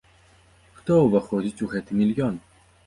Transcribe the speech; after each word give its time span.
Хто 0.79 0.97
ўваходзіць 1.03 1.63
у 1.69 1.71
гэты 1.77 1.91
мільён? 2.03 2.43